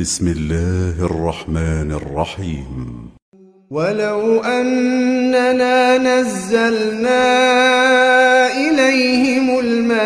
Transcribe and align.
بسم 0.00 0.26
الله 0.28 1.06
الرحمن 1.06 1.92
الرحيم. 1.92 3.10
ولو 3.70 4.40
أننا 4.40 5.98
نزلنا 5.98 7.26
إليهم 8.56 9.58
الملائكة 9.58 10.00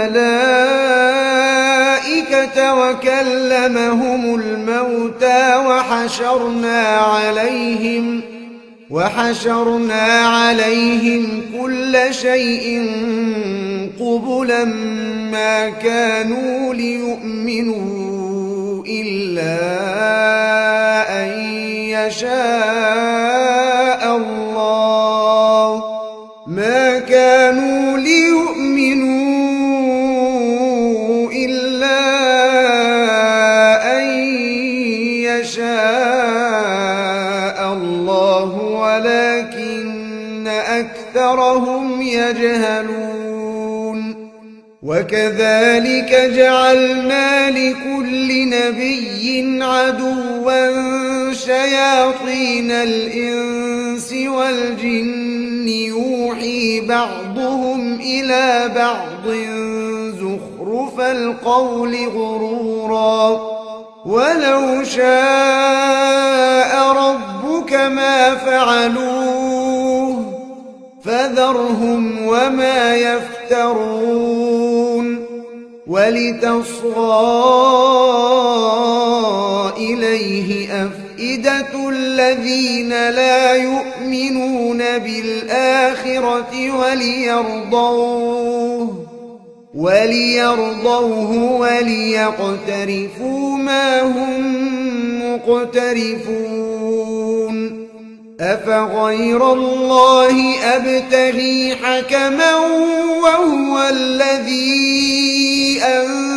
وكلمهم 2.74 4.34
الموتى 4.40 5.56
وحشرنا 5.56 6.82
عليهم 6.96 8.20
وحشرنا 8.90 10.04
عليهم 10.26 11.42
كل 11.62 11.98
شيء 12.10 12.86
قبلا 14.00 14.64
ما 15.32 15.68
كانوا 15.68 16.74
ليؤمنوا 16.74 18.24
إلا 18.86 19.93
يشاء 22.06 24.02
الله 24.16 25.84
ما 26.46 26.98
كانوا 26.98 27.98
ليؤمنوا 27.98 29.14
إلا 31.32 32.00
أن 33.98 34.06
يشاء 35.24 35.72
الله 37.72 38.50
ولكن 38.62 40.48
أكثرهم 40.48 42.02
يجهلون. 42.02 43.14
وكذلك 44.82 46.30
جعلنا 46.36 47.50
لكل 47.50 48.48
نبي 48.48 49.58
عدوا 49.62 51.03
شياطين 51.44 52.70
الإنس 52.70 54.12
والجن 54.12 55.68
يوحي 55.68 56.80
بعضهم 56.80 58.00
إلى 58.00 58.72
بعض 58.76 59.28
زخرف 60.20 61.00
القول 61.00 61.96
غرورا. 62.08 63.54
ولو 64.06 64.84
شاء 64.84 66.72
ربك 66.92 67.72
ما 67.72 68.34
فعلوه 68.34 70.32
فذرهم 71.04 72.26
وما 72.26 72.94
يفترون. 72.96 74.44
ولتصغى 75.86 77.34
إليه 79.76 80.84
أفئدة 81.14 81.88
الذين 81.88 82.88
لا 82.90 83.54
يؤمنون 83.54 84.78
بالآخرة 84.78 86.70
وليرضوه 86.80 88.24
وليرضوه 89.74 91.52
وليقترفوا 91.60 93.16
ما 93.56 94.02
هم 94.02 94.54
مقترفون. 95.22 96.54
أفغير 98.40 99.52
الله 99.52 100.58
أبتغي 100.64 101.76
حكما 101.76 102.54
وهو 103.22 103.88
الذي 103.92 105.80
أنزل 105.82 106.33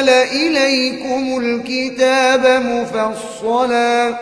إليكم 0.00 1.38
الكتاب 1.38 2.62
مفصلا 2.66 4.14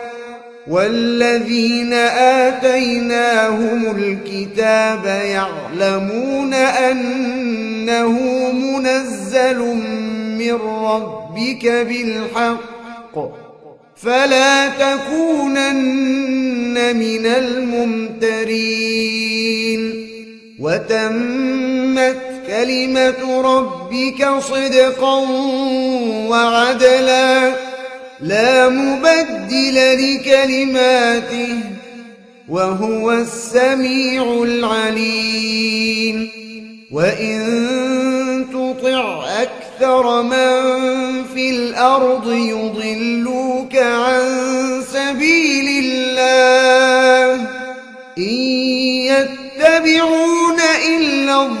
والذين 0.67 1.93
آتيناهم 2.43 3.95
الكتاب 3.95 5.05
يعلمون 5.05 6.53
أنه 6.53 8.11
منزل 8.51 9.59
من 10.37 10.53
ربك 10.61 11.67
بالحق 11.67 13.17
فلا 13.95 14.67
تكونن 14.67 16.15
من 16.95 17.25
الممترين 17.25 18.51
وتمت 20.59 22.30
كلمة 22.51 23.41
ربك 23.41 24.29
صدقا 24.39 25.15
وعدلا 26.27 27.55
لا 28.19 28.69
مبدل 28.69 29.77
لكلماته 29.97 31.59
وهو 32.49 33.11
السميع 33.11 34.23
العليم. 34.43 36.29
وإن 36.91 37.41
تطع 38.53 39.25
أكثر 39.41 40.21
من 40.21 40.61
في 41.33 41.49
الأرض 41.49 42.31
يضلوك 42.31 43.75
عن 43.75 44.21
سبيل 44.93 45.85
الله 45.85 47.47
إن 48.17 48.33
يتبعون 49.07 50.59
إلا 50.87 51.60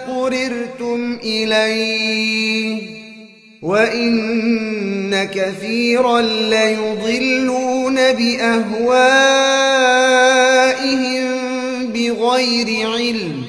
اضطررتم 0.33 1.17
إليه 1.23 2.81
وإن 3.61 5.23
كثيرا 5.23 6.21
ليضلون 6.21 7.95
بأهوائهم 7.95 8.91
بغير 11.93 12.89
علم 12.89 13.43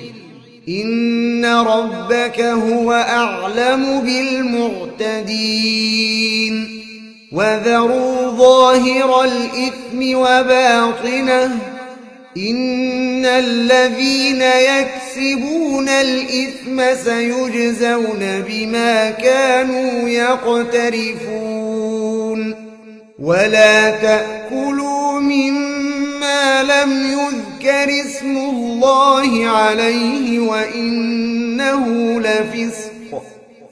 إن 0.69 1.45
ربك 1.45 2.41
هو 2.41 2.93
أعلم 2.93 4.01
بالمعتدين 5.01 5.63
وذروا 7.33 8.31
ظاهر 8.31 9.25
الإثم 9.25 10.17
وباطنه 10.19 11.72
إن 12.37 13.27
الذين 13.27 14.43
يكسبون 14.43 15.89
الإثم 15.89 16.95
سيجزون 17.05 18.45
بما 18.49 19.11
كانوا 19.11 20.09
يقترفون 20.09 21.43
ولا 23.19 23.91
تأكلوا 23.91 25.21
مما 25.21 26.63
لم 26.63 26.93
يذكر 27.13 28.01
اسم 28.07 28.37
الله 28.37 29.47
عليه 29.47 30.39
وإنه 30.39 31.87
لفسق 32.21 32.92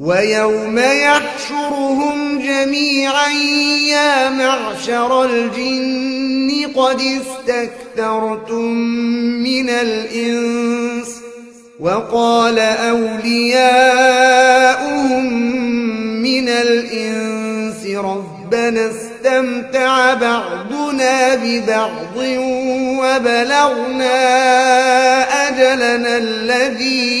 ويوم 0.00 0.78
يحشرهم 0.78 2.38
جميعا 2.38 3.28
يا 3.88 4.30
معشر 4.30 5.24
الجن 5.24 6.70
قد 6.76 7.00
استكثرتم 7.00 8.72
من 9.42 9.70
الإنس 9.70 11.16
وقال 11.80 12.58
أولياؤهم 12.58 13.64
من 16.22 16.48
الإنس 16.48 17.86
ربنا 17.86 18.90
استمتع 18.90 20.14
بعضنا 20.14 21.34
ببعض 21.34 22.16
وبلغنا 22.98 24.18
أجلنا 25.48 26.18
الذي 26.18 27.20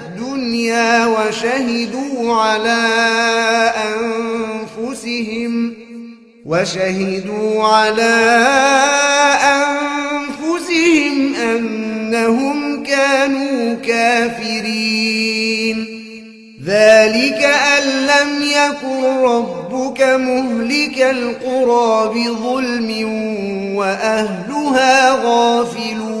الدنيا 0.41 1.05
وشهدوا 1.05 2.33
على 2.33 2.81
أنفسهم 4.77 5.73
وشهدوا 6.45 7.63
على 7.63 8.15
أنفسهم 9.61 11.35
أنهم 11.35 12.83
كانوا 12.83 13.73
كافرين. 13.73 15.77
ذلك 16.65 17.49
أن 17.77 17.83
لم 18.05 18.41
يكن 18.41 19.03
ربك 19.23 20.01
مهلك 20.01 21.01
القرى 21.01 22.11
بظلم 22.15 22.89
وأهلها 23.75 25.11
غافلون. 25.23 26.20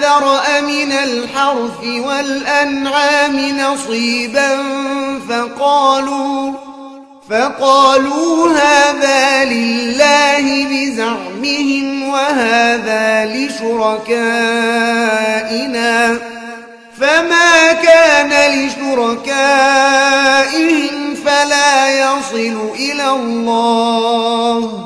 ذرأ 0.00 0.60
من 0.60 0.92
الحرث 0.92 1.84
والأنعام 1.84 3.58
نصيبا 3.58 4.58
فقالوا 5.28 6.52
فقالوا 7.30 8.48
هذا 8.48 9.44
لله 9.44 10.66
بزعمهم 10.70 12.08
وهذا 12.08 13.24
لشركائنا 13.34 14.36
فما 17.00 17.72
كان 17.72 18.52
لشركائهم 18.52 19.56
فلا 21.24 22.00
يصل 22.00 22.70
إلى 22.78 23.10
الله. 23.10 24.85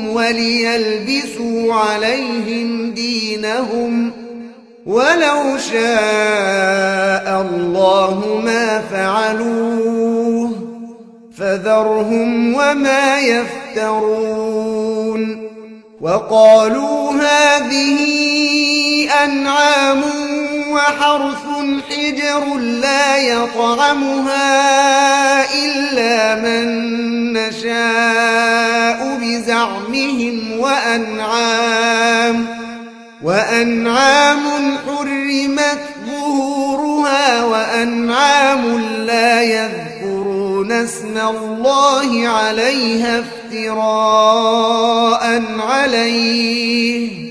وليلبسوا 0.15 1.73
عليهم 1.73 2.91
دينهم 2.91 4.11
ولو 4.85 5.57
شاء 5.71 7.41
الله 7.41 8.41
ما 8.45 8.81
فعلوه 8.91 10.51
فذرهم 11.37 12.53
وما 12.53 13.19
يفترون 13.19 14.71
وقالوا 16.01 17.11
هذه 17.11 17.97
أنعام 19.23 20.20
وحرث 20.71 21.45
حجر 21.89 22.57
لا 22.57 23.17
يطعمها 23.17 24.53
إلا 25.53 26.35
من 26.35 26.67
نشاء 27.33 29.17
بزعمهم 29.21 30.59
وأنعام 30.59 32.47
وأنعام 33.23 34.77
حرمت 34.87 35.79
ظهورها 36.05 37.45
وأنعام 37.45 38.81
لا 39.05 39.41
يذكرون 39.41 40.71
اسم 40.71 41.17
الله 41.17 42.27
عليها 42.27 43.19
افتراء 43.51 43.81
عليه. 45.59 47.30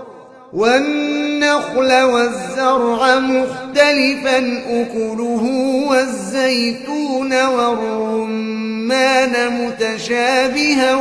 والنخل 0.53 2.01
والزرع 2.01 3.19
مختلفا 3.19 4.37
أكله 4.67 5.43
والزيتون 5.89 7.45
والرمان 7.45 9.33
متشابها 9.61 10.95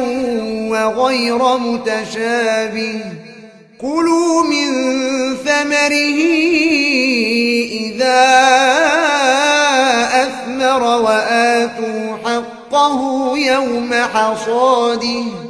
وغير 0.71 1.59
متشابه. 1.59 3.01
كلوا 3.81 4.43
من 4.43 4.71
ثمره 5.37 6.21
إذا 7.73 8.31
أثمر 10.23 10.83
وآتوا 10.83 12.17
حقه 12.25 13.33
يوم 13.39 13.95
حصاده. 13.95 15.50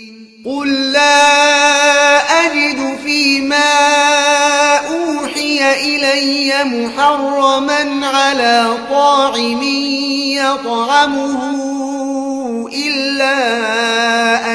قل 0.45 0.91
لا 0.91 2.17
أجد 2.45 2.97
فيما 3.03 3.73
أوحي 4.89 5.73
إلي 5.73 6.53
محرما 6.63 8.05
على 8.07 8.77
طاعم 8.89 9.63
يطعمه 10.33 11.39
إلا 12.73 13.35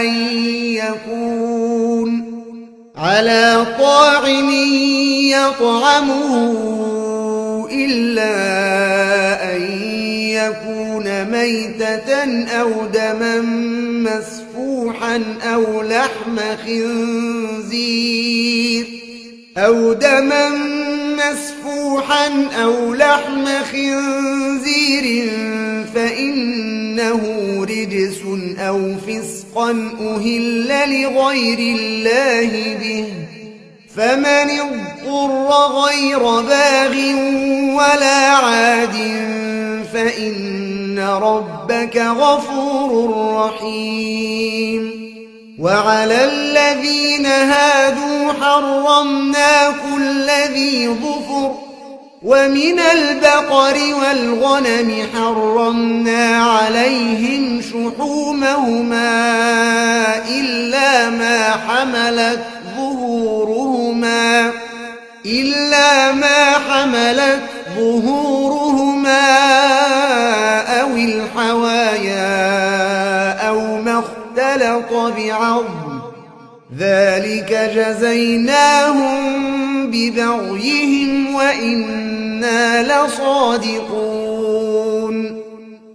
أن 0.00 0.06
يكون 0.74 2.26
على 2.96 3.66
طاعم 3.78 4.50
يطعمه 5.30 6.34
إلا 7.70 8.66
أن 8.72 8.75
ميتة 11.30 12.24
أو 12.60 12.70
دما 12.94 13.40
مسفوحا 14.10 15.22
أو 15.42 15.82
لحم 15.82 16.38
خنزير 16.66 18.16
أو 19.56 19.92
دما 19.92 20.48
مسفوحا 21.16 22.48
أو 22.62 22.94
لحم 22.94 23.46
خنزير 23.72 25.30
فإنه 25.94 27.20
رجس 27.64 28.20
أو 28.58 28.94
فسقا 28.94 29.70
أهل 30.00 30.68
لغير 30.68 31.58
الله 31.58 32.76
به 32.80 33.06
فمن 33.96 34.50
اضطر 34.50 35.48
غير 35.84 36.18
باغ 36.40 36.94
ولا 37.74 38.28
عاد 38.28 38.96
فإن 39.92 40.65
ربك 40.98 41.96
غفور 41.96 43.14
رحيم 43.36 45.06
وعلى 45.58 46.24
الذين 46.24 47.26
هادوا 47.26 48.32
حرمنا 48.40 49.70
كل 49.70 50.26
ذي 50.54 50.88
ظفر 50.88 51.66
ومن 52.22 52.78
البقر 52.78 53.76
والغنم 54.00 55.06
حرمنا 55.14 56.36
عليهم 56.36 57.62
شحومهما 57.62 59.06
إلا 60.28 61.10
ما 61.10 61.50
حملت 61.50 62.44
ظهورهما 62.76 64.52
إلا 65.26 66.12
ما 66.12 66.52
حملت 66.68 67.42
ظهورهما 67.76 69.26
الحوايا 71.14 72.26
أو 73.48 73.60
ما 73.82 73.98
اختلط 73.98 74.92
بعظم. 74.92 76.00
ذلك 76.78 77.70
جزيناهم 77.74 79.16
ببغيهم 79.86 81.34
وإنا 81.34 82.82
لصادقون. 82.82 84.16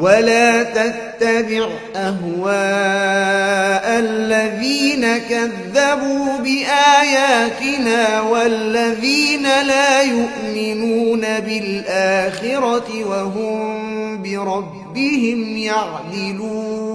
ولا 0.00 0.62
تتبع 0.62 1.68
أهواء 1.96 3.86
الذين 3.98 5.18
كذبوا 5.18 6.38
بآياتنا 6.38 8.20
والذين 8.20 9.42
لا 9.42 10.02
يؤمنون 10.02 11.20
بالآخرة 11.20 13.04
وهم 13.04 14.22
بربهم 14.22 15.56
يعدلون. 15.56 16.90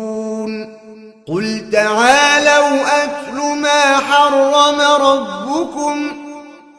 قل 1.27 1.69
تعالوا 1.71 3.03
أتل 3.03 3.37
ما 3.61 3.97
حرم 3.97 4.81
ربكم 5.01 6.24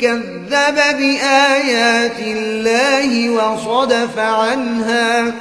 كذب 0.00 0.76
بآيات 0.98 2.18
الله 2.18 3.30
وصدف 3.30 4.18
عنها. 4.18 5.32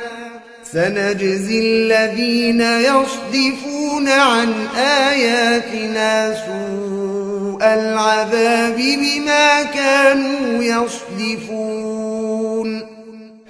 سنجزي 0.73 1.59
الذين 1.59 2.61
يصدفون 2.61 4.07
عن 4.09 4.67
آياتنا 4.77 6.35
سوء 6.45 7.63
العذاب 7.63 8.77
بما 8.77 9.63
كانوا 9.63 10.63
يصدفون. 10.63 12.21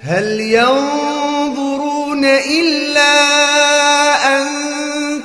هل 0.02 0.40
ينظرون 0.40 2.24
إلا 2.24 3.12
أن 4.36 4.46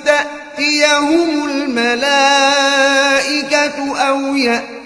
تأتيهم 0.06 1.46
الملائكة 1.50 2.58
أو 3.98 4.36
يأتي 4.36 4.77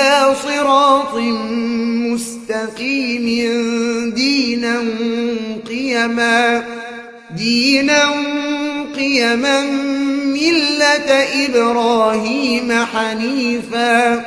إلى 0.00 0.34
صراط 0.42 1.14
مستقيم 2.10 3.26
دينا 4.14 4.82
قيما 5.68 6.64
دينا 7.36 8.10
قيما 8.96 9.60
ملة 10.24 11.10
إبراهيم 11.46 12.84
حنيفا. 12.84 14.24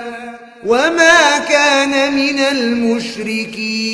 وما 0.66 1.38
كان 1.50 2.14
من 2.16 2.40
المشركين. 2.40 3.94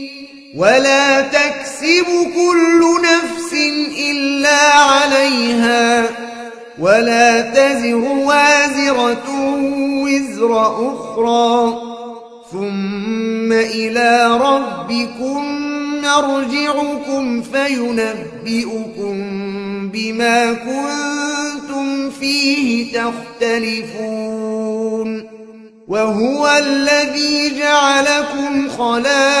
ولا 0.55 1.21
تكسب 1.21 2.05
كل 2.35 2.83
نفس 3.01 3.53
إلا 4.11 4.73
عليها 4.73 6.05
ولا 6.79 7.41
تزر 7.41 7.95
وازرة 7.95 9.29
وزر 10.03 10.61
أخرى 10.93 11.81
ثم 12.51 13.51
إلى 13.51 14.39
ربكم 14.41 15.45
نرجعكم 16.03 17.41
فينبئكم 17.41 19.15
بما 19.89 20.53
كنتم 20.53 22.09
فيه 22.09 22.93
تختلفون 23.41 24.51
وهو 25.87 26.47
الذي 26.47 27.59
جعلكم 27.59 28.69
خلائف 28.69 29.40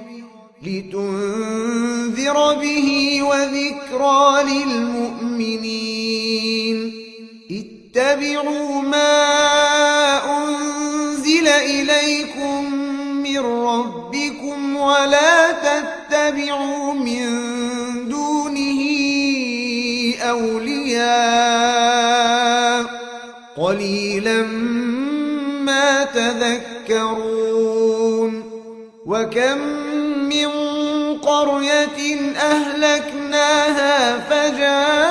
لتنذر 0.63 2.53
به 2.53 3.19
وذكرى 3.23 4.43
للمؤمنين. 4.43 5.71
اتبعوا 7.51 8.81
ما 8.81 9.13
أنزل 10.37 11.47
إليكم 11.47 12.73
من 13.23 13.39
ربكم 13.39 14.75
ولا 14.75 15.51
تتبعوا 15.51 16.93
من 16.93 17.27
دونه 18.09 18.81
أولياء. 20.21 21.41
قليلا 23.57 24.41
ما 25.61 26.03
تذكرون. 26.03 27.41
وكم 29.05 29.80
قرية 31.31 31.99
أهلكناها 32.37 34.19
فجاءها 34.19 35.10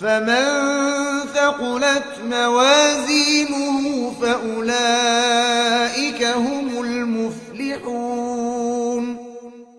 فمن 0.00 0.44
ثقلت 1.34 2.04
موازينه 2.30 4.12
فأولئك 4.22 6.22
هم 6.22 6.84
المفلحون. 6.84 8.48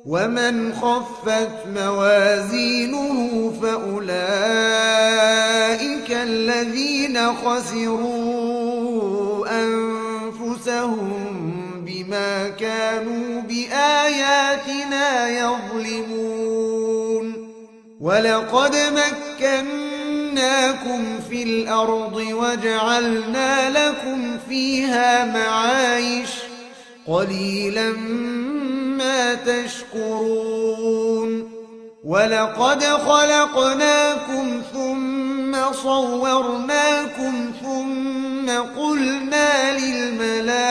ومن 0.05 0.73
خفت 0.73 1.49
موازينه 1.75 3.53
فأولئك 3.61 4.09
الذين 6.11 7.33
خسروا 7.33 8.39
أنفسهم 9.63 11.31
بما 11.85 12.49
كانوا 12.49 13.41
بآياتنا 13.41 15.29
يظلمون. 15.29 16.69
ولقد 18.01 18.75
مكناكم 20.39 21.19
في 21.29 21.43
الأرض 21.43 22.15
وجعلنا 22.15 23.69
لكم 23.69 24.37
فيها 24.49 25.25
معايش 25.25 26.29
قليلا 27.07 27.89
ما 28.97 29.33
تشكرون 29.33 30.79
ولقد 32.03 32.83
خلقناكم 32.83 34.61
ثم 34.73 35.73
صورناكم 35.73 37.51
ثم 37.63 38.49
قلنا 38.79 39.79
للملائكة 39.79 40.69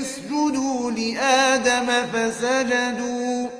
اسجدوا 0.00 0.90
لآدم 0.90 1.86
فسجدوا 2.12 3.59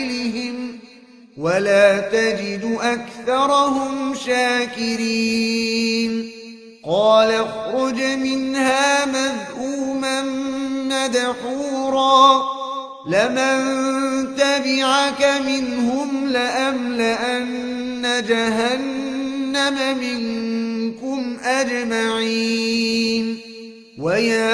ولا 1.41 1.99
تجد 1.99 2.77
أكثرهم 2.81 4.15
شاكرين. 4.25 5.61
قال 6.85 7.31
اخرج 7.31 8.01
منها 8.01 9.05
مذءوما 9.05 10.21
مدحورا. 10.71 12.43
لمن 13.09 13.59
تبعك 14.35 15.41
منهم 15.45 16.27
لأملأن 16.27 18.23
جهنم 18.27 19.97
منكم 19.97 21.37
أجمعين. 21.43 23.37
ويا 23.99 24.53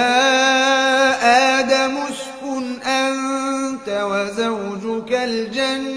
آدم 1.59 1.97
اسكن 1.97 2.81
أنت 2.81 3.89
وزوجك 3.89 5.11
الجنة 5.13 5.96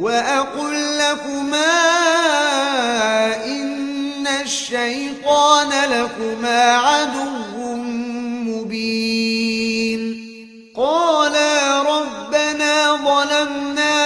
وأقل 0.00 0.98
لكما 0.98 1.74
إن 3.44 4.26
الشيطان 4.26 5.68
لكما 5.68 6.76
عدو 6.76 7.76
مبين. 8.48 10.02
قالا 10.76 11.82
ربنا 11.82 12.96
ظلمنا 12.96 13.98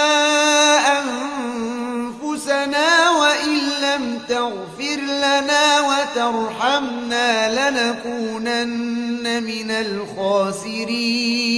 أنفسنا 0.99 3.09
وإن 3.09 3.59
لم 3.81 4.19
تغفر 4.29 4.99
لنا 5.01 5.81
وترحمنا 5.81 7.69
لنكونن 7.69 9.43
من 9.43 9.71
الخاسرين. 9.71 11.57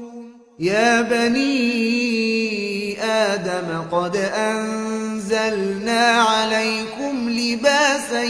يا 0.61 1.01
بني 1.01 3.03
آدم 3.03 3.81
قد 3.91 4.15
أنزلنا 4.15 6.21
عليكم 6.21 7.29
لباسا 7.29 8.23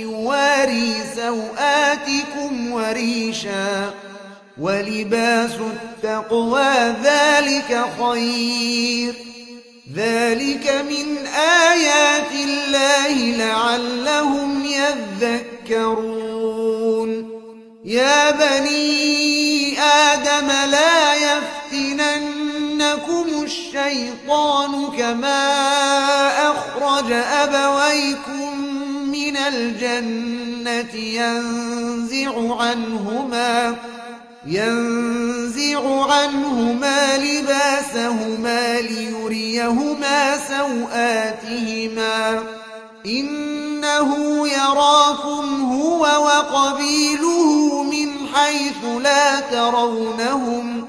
يواري 0.00 0.92
سوآتكم 1.16 2.72
وريشا 2.72 3.90
ولباس 4.58 5.50
التقوى 5.52 6.94
ذلك 7.04 7.84
خير. 8.00 9.14
ذلك 9.94 10.84
من 10.90 11.26
آيات 11.70 12.32
الله 12.44 13.12
لعلهم 13.36 14.64
يذكرون. 15.70 17.10
يا 17.84 18.30
بني 18.30 19.80
آدم 19.80 20.48
لا 20.70 21.14
الشيطان 23.76 24.86
كما 24.98 25.42
أخرج 26.50 27.12
أبويكم 27.12 28.58
من 29.12 29.36
الجنة 29.36 30.94
ينزع 30.94 32.56
عنهما 32.60 33.74
ينزع 34.46 36.12
عنهما 36.12 37.18
لباسهما 37.18 38.80
ليريهما 38.80 40.36
سوآتهما 40.48 42.42
إنه 43.06 44.48
يراكم 44.48 45.64
هو 45.64 46.00
وقبيله 46.00 47.82
من 47.82 48.28
حيث 48.34 48.84
لا 49.02 49.40
ترونهم 49.40 50.88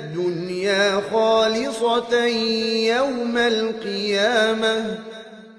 الدنيا 0.61 1.01
خالصة 1.13 2.25
يوم 2.95 3.37
القيامة. 3.37 4.97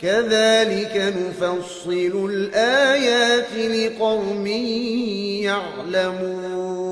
كذلك 0.03 1.15
نفصل 1.19 2.31
الآيات 2.31 3.53
لقوم 3.55 4.47
يعلمون. 5.43 6.92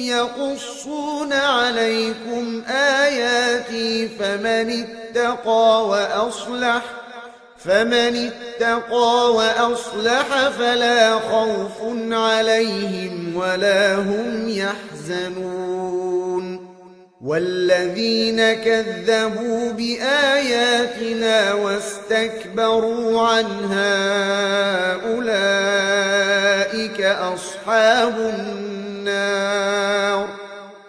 يقصون 0.00 1.32
عليكم 1.32 2.62
آياتي 2.68 4.08
فمن 4.08 4.84
اتقى 4.84 5.86
وأصلح 5.88 6.82
فمن 7.58 8.30
اتقى 8.30 9.32
وأصلح 9.34 10.48
فلا 10.58 11.18
خوف 11.18 11.82
عليهم 12.10 13.36
ولا 13.36 13.94
هم 13.94 14.48
يحزنون. 14.48 15.64
والذين 17.24 18.52
كذبوا 18.52 19.72
بآياتنا 19.72 21.52
واستكبروا 21.52 23.28
عنها 23.28 23.94
أولئك 25.14 27.00
أصحاب 27.00 28.16
النار. 28.18 28.83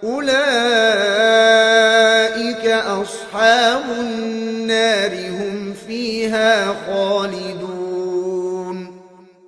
أولئك 0.04 1.36
أصحاب 2.68 3.84
النار 4.00 5.14
هم 5.30 5.74
فيها 5.88 6.76
خالدون. 6.88 7.76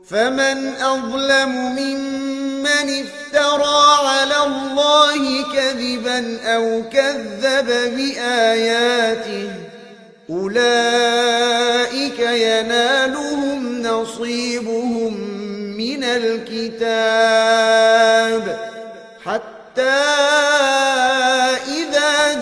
فمن 0.09 0.57
أظلم 0.76 1.76
ممن 1.76 3.03
افترى 3.03 4.07
على 4.07 4.43
الله 4.45 5.43
كذبا 5.53 6.39
أو 6.45 6.84
كذب 6.93 7.68
بآياته 7.95 9.49
أولئك 10.30 12.20
ينالهم 12.20 13.82
نصيبهم 13.82 15.36
من 15.97 16.03
الكتاب 16.03 17.57
حتى 19.25 19.81
إذا 21.67 22.33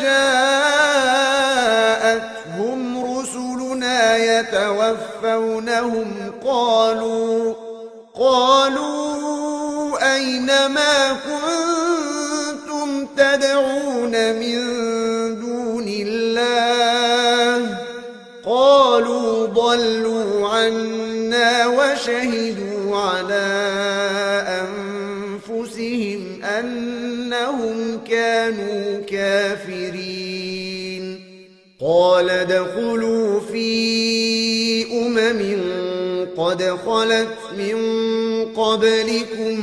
جاءتهم 2.05 2.79
رسلنا 3.17 4.17
يتوفونهم 4.17 6.09
قالوا 6.45 7.53
قالوا 8.15 10.13
أين 10.15 10.45
ما 10.65 11.17
كنتم 11.25 13.07
تدعون 13.17 14.33
من 14.33 14.59
دون 15.39 15.87
الله؟ 15.87 17.77
قالوا 18.45 19.45
ضلوا 19.45 20.49
عنا 20.49 21.67
وشهدوا 21.67 22.74
على 22.95 23.45
أنفسهم 24.63 26.43
أنهم 26.43 27.99
كانوا 28.09 29.01
كافرين. 29.09 30.45
قال 31.81 32.29
ادخلوا 32.29 33.39
في 33.39 33.65
أمم 34.91 35.61
قد 36.37 36.63
خلت 36.85 37.37
من 37.57 37.75
قبلكم 38.55 39.59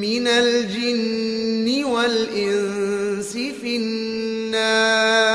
من 0.00 0.26
الجن 0.26 1.84
والإنس 1.84 3.32
في 3.32 3.76
النار. 3.76 5.28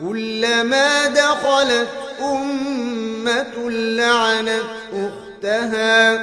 كلما 0.00 1.08
دخلت 1.08 1.88
أمة 2.20 3.70
لعنت 3.70 4.75
أختها 5.46 6.22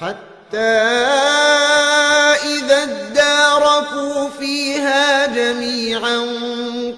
حتى 0.00 0.58
إذا 2.58 2.82
اداركوا 2.82 4.28
فيها 4.38 5.26
جميعا 5.26 6.20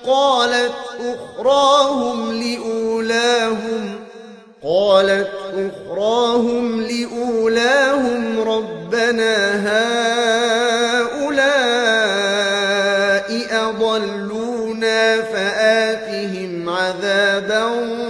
قالت 0.07 0.73
أخراهم 1.01 2.43
لأولاهم 2.43 3.97
قالت 4.65 5.31
أخراهم 5.55 6.81
لأولاهم 6.81 8.41
ربنا 8.41 9.37
هؤلاء 9.67 10.01
أضلونا 13.51 15.23
فآتهم 15.23 16.69
عذابا 16.69 18.10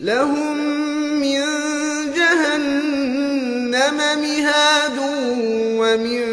لهم 0.00 0.56
من 1.20 1.40
جهنم 2.16 3.96
مهاد 3.96 4.98
ومن 5.78 6.24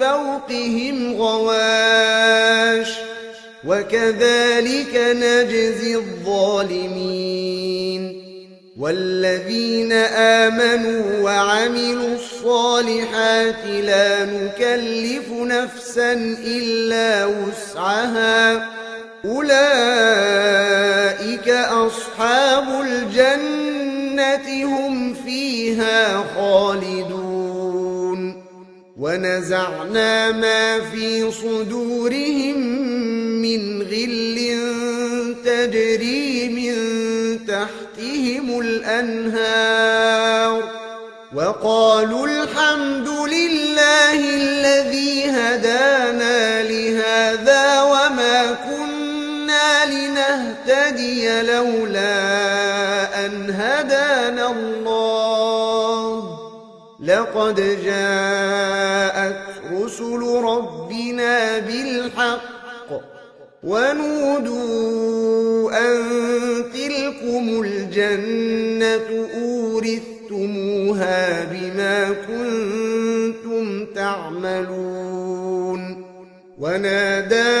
فوقهم 0.00 1.14
غواش 1.14 2.88
وكذلك 3.66 4.96
نجزي 4.96 5.96
الظالمين 5.96 7.40
والذين 8.78 9.92
آمنوا 9.92 11.20
وعملوا 11.22 12.14
الصالحات 12.14 13.64
لا 13.66 14.24
نكلف 14.24 15.30
نفسا 15.30 16.12
إلا 16.44 17.26
وسعها 17.26 18.79
أولئك 19.24 20.68
أصحاب 21.48 22.68
الجنة 22.80 24.64
هم 24.64 25.14
فيها 25.14 26.24
خالدون. 26.36 27.40
ونزعنا 28.98 30.32
ما 30.32 30.80
في 30.80 31.30
صدورهم 31.32 32.58
من 33.42 33.82
غل 33.82 34.38
تجري 35.44 36.48
من 36.48 36.74
تحتهم 37.46 38.60
الأنهار. 38.60 40.10
وقالوا 41.34 42.26
الحمد 42.26 43.08
لله 43.08 44.18
الذي 44.36 45.30
هدانا 45.30 46.62
لهذا 46.62 47.69
لولا 51.42 52.16
أن 53.26 53.50
هدانا 53.50 54.50
الله. 54.50 56.10
لقد 57.00 57.56
جاءت 57.84 59.42
رسل 59.72 60.20
ربنا 60.44 61.58
بالحق 61.58 62.40
ونودوا 63.62 65.10
أن 65.72 65.96
تلكم 66.74 67.62
الجنة 67.64 69.08
أورثتموها 69.42 71.20
بما 71.44 71.98
كنتم 72.28 73.64
تعملون. 73.94 75.82
ونادى 76.58 77.60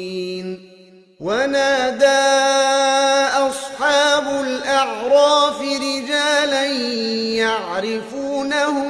ونادى 1.21 2.05
أصحاب 3.49 4.27
الأعراف 4.45 5.61
رجالا 5.61 6.65
يعرفونهم 7.37 8.87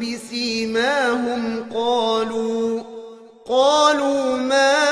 بسيماهم 0.00 1.64
قالوا 1.74 2.82
قالوا 3.48 4.36
ما 4.36 4.91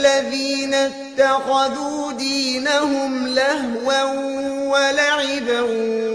الذين 0.00 0.74
اتخذوا 0.74 2.12
دينهم 2.12 3.28
لهوا 3.28 4.02
ولعبا 4.66 5.60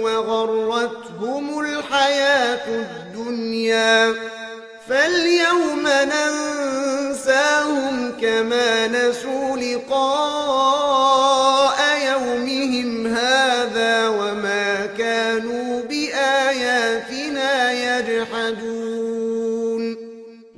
وغرتهم 0.04 1.60
الحياة 1.60 2.68
الدنيا. 2.68 4.14
فاليوم 4.90 5.88
ننساهم 7.04 7.96
كما 8.22 8.88
نسوا 8.88 9.58
لقاء 9.58 11.25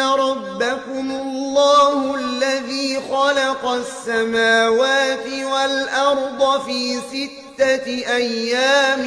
ربكم 0.00 1.10
الله 1.10 2.14
الذي 2.14 3.00
خلق 3.10 3.66
السماوات 3.66 5.26
والأرض 5.26 6.62
في 6.66 6.96
ستة 6.96 7.86
أيام 8.16 9.04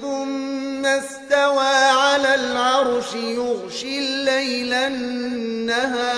ثم 0.00 0.86
استوى 0.86 1.74
على 1.74 2.34
العرش 2.34 3.14
يغشي 3.14 3.98
الليل 3.98 4.74
النهار 4.74 6.16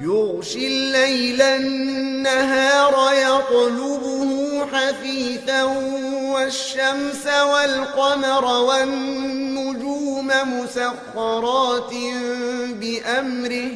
يغشي 0.00 0.66
الليل 0.66 1.42
النهار 1.42 3.12
يطلبه 3.12 4.66
حثيثا 4.72 5.62
والشمس 6.32 7.26
والقمر 7.26 8.44
والنجوم 10.28 10.64
مسخرات 10.64 11.92
بأمره 12.72 13.70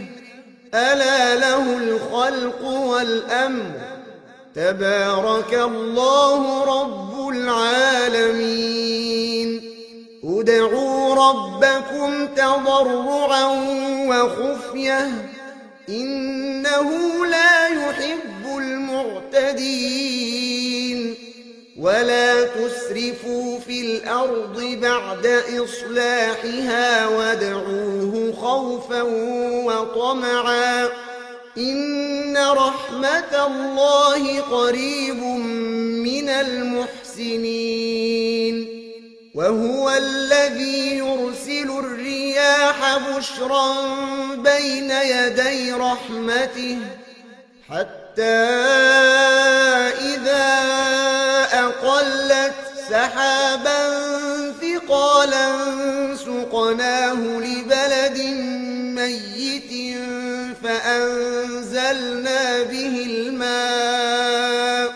ألا 0.74 1.34
له 1.34 1.76
الخلق 1.76 2.62
والأمر. 2.64 3.72
تبارك 4.54 5.54
الله 5.54 6.64
رب 6.64 7.28
العالمين. 7.28 8.62
ادعوا 10.24 11.14
ربكم 11.14 12.26
تضرعا 12.26 13.44
وخفية 14.08 15.10
إنه 15.88 16.90
لا 17.26 17.68
يحب 17.68 18.58
المعتدين. 18.58 20.02
ولا 21.82 22.44
تسرفوا 22.44 23.58
في 23.58 23.80
الأرض 23.80 24.62
بعد 24.82 25.26
إصلاحها 25.64 27.06
وادعوه 27.08 28.32
خوفا 28.40 29.02
وطمعا 29.66 30.88
إن 31.58 32.36
رحمة 32.36 33.46
الله 33.46 34.40
قريب 34.40 35.22
من 36.06 36.28
المحسنين 36.28 37.82
وهو 39.34 39.90
الذي 39.90 40.96
يرسل 40.98 41.70
الرياح 41.70 42.98
بشرا 43.08 43.74
بين 44.34 44.90
يدي 44.90 45.72
رحمته 45.72 46.78
حتى 48.12 48.22
إذا 50.04 50.48
أقلت 51.52 52.54
سحابا 52.90 53.80
ثقالا 54.60 55.46
سقناه 56.16 57.14
لبلد 57.14 58.18
ميت 59.00 59.72
فأنزلنا 60.64 62.62
به 62.62 63.06
الماء 63.06 64.92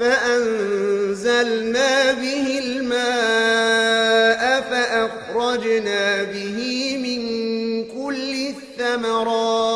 فأنزلنا 0.00 1.92
به 2.12 2.58
الماء 2.64 4.42
فأخرجنا 4.70 6.22
به 6.22 6.58
من 7.02 7.20
كل 7.84 8.32
الثمرات 8.34 9.75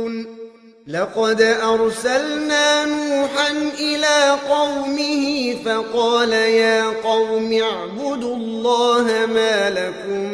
لقد 0.91 1.41
أرسلنا 1.41 2.85
نوحا 2.85 3.51
إلى 3.79 4.37
قومه 4.49 5.55
فقال 5.65 6.31
يا 6.33 6.83
قوم 6.83 7.53
اعبدوا 7.53 8.35
الله 8.35 9.25
ما 9.25 9.69
لكم 9.69 10.33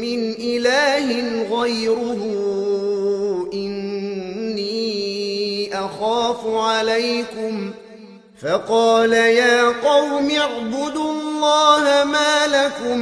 من 0.00 0.32
إله 0.32 1.42
غيره 1.60 2.20
إني 3.54 4.74
أخاف 5.74 6.46
عليكم. 6.46 7.70
فقال 8.42 9.12
يا 9.12 9.62
قوم 9.62 10.30
اعبدوا 10.30 11.12
الله 11.12 12.04
ما 12.04 12.46
لكم 12.46 12.98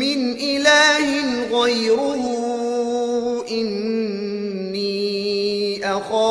من 0.00 0.32
إله 0.32 1.06
غيره 1.52 2.22
إني 3.50 3.81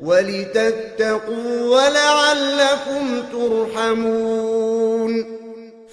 ولتتقوا 0.00 1.62
ولعلكم 1.62 3.22
ترحمون 3.32 5.24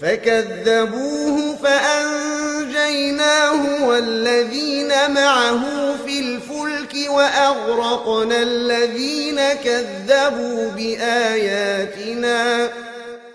فكذبوه 0.01 1.55
فأنجيناه 1.63 3.61
والذين 3.87 4.87
معه 5.13 5.61
في 6.05 6.19
الفلك 6.19 7.09
وأغرقنا 7.09 8.41
الذين 8.41 9.39
كذبوا 9.63 10.69
بآياتنا 10.69 12.69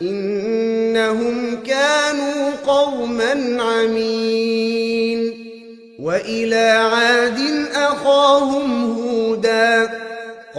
إنهم 0.03 1.63
كانوا 1.63 2.51
قوما 2.67 3.63
عمين 3.63 5.47
وإلى 5.99 6.89
عاد 6.93 7.67
أخاهم 7.75 8.97
هودا 8.99 10.00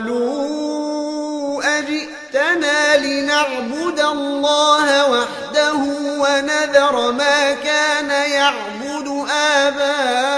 قالوا 0.00 1.78
أجئتنا 1.78 2.96
لنعبد 3.06 4.00
الله 4.00 5.10
وحده 5.10 5.74
ونذر 6.18 7.12
ما 7.12 7.52
كان 7.52 8.10
يعبد 8.30 9.26
آباؤنا 9.66 10.30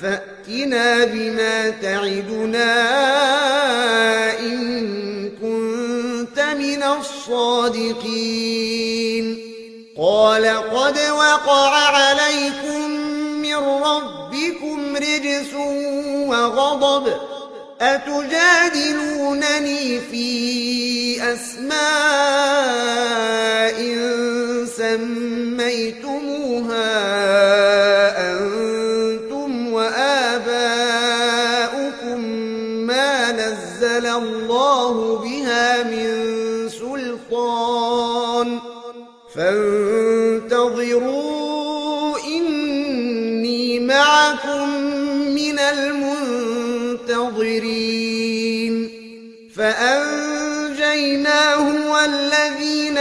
فأتنا 0.00 1.04
بما 1.04 1.70
تعدنا 1.70 2.72
إن 4.40 5.30
كنت 5.30 6.40
من 6.40 6.82
الصادقين 6.82 8.22
قال 9.98 10.46
قد 10.46 10.98
وقع 11.10 11.74
عليكم 11.74 12.91
رجس 15.12 15.54
وغضب 16.28 17.12
أتجادلونني 17.80 19.20
في 20.00 21.32
أسماء 21.32 21.72
سميتموها 24.76 26.12
أنتم 28.30 29.72
وآباؤكم 29.72 30.52
ما 32.86 33.32
نزل 33.32 34.06
الله 34.06 35.18
بها 35.18 35.82
من 35.82 36.08
سلطان 36.68 38.58
فانتظروا 39.34 39.71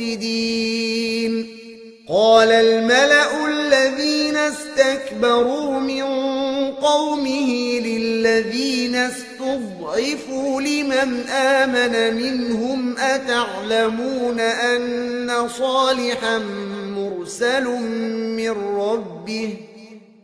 مفسدين 0.00 1.46
قال 2.08 2.52
الملأ 2.52 3.46
الذين 3.46 4.36
استكبروا 4.36 5.80
من 5.80 6.04
قومه 6.74 7.80
للذين 7.80 8.94
استضعفوا 8.94 10.60
لمن 10.60 11.28
آمن 11.28 12.16
منهم 12.16 12.98
أتعلمون 12.98 14.40
أن 14.40 15.48
صالحا 15.58 16.38
مرسل 16.96 17.64
من 18.36 18.50
ربه؟ 18.76 19.54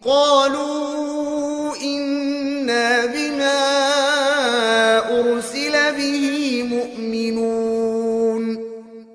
قالوا 0.05 1.77
إنا 1.83 3.07
بما 3.07 3.67
أرسل 5.21 5.73
به 5.97 6.63
مؤمنون. 6.71 7.96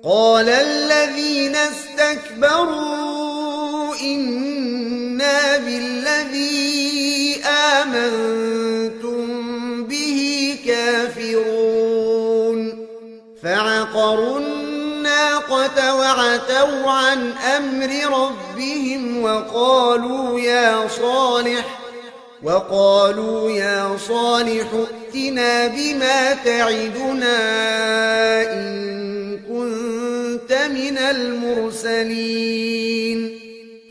قال 0.04 0.48
الذين 0.48 1.56
استكبروا 1.56 3.14
إنا 4.02 5.56
بالذي 5.56 7.40
آمنتم 7.46 9.26
به 9.84 10.58
كافرون. 10.66 12.02
فعقروا 13.42 14.38
الناقة 14.38 15.94
وعتوا 15.94 16.90
عن 16.90 17.32
أمر 17.32 17.90
ربهم 18.18 19.22
وقالوا 19.22 20.40
يا 20.40 20.88
صالح 20.88 21.81
وقالوا 22.44 23.50
يا 23.50 23.96
صالح 24.08 24.66
ائتنا 24.72 25.66
بما 25.66 26.32
تعدنا 26.32 27.38
إن 28.52 29.38
كنت 29.38 30.52
من 30.52 30.98
المرسلين. 30.98 32.38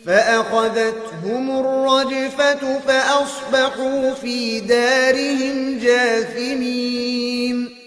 فأخذتهم 0.06 1.60
الرجفة 1.60 2.80
فأصبحوا 2.88 4.14
في 4.14 4.60
دارهم 4.60 5.80
جاثمين. 5.80 7.81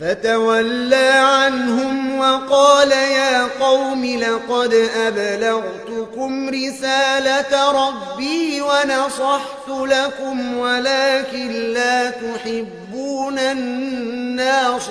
فتولى 0.00 1.10
عنهم 1.14 2.18
وقال 2.18 2.90
يا 2.90 3.44
قوم 3.60 4.04
لقد 4.04 4.74
أبلغتكم 4.96 6.48
رسالة 6.48 7.70
ربي 7.70 8.60
ونصحت 8.60 9.68
لكم 9.68 10.56
ولكن 10.56 11.50
لا 11.72 12.10
تحبون 12.10 13.38
الناصحين. 13.38 14.90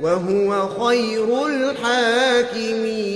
وهو 0.00 0.68
خير 0.68 1.46
الحاكمين. 1.46 3.06